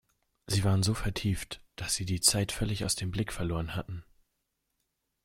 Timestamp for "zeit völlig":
2.21-2.85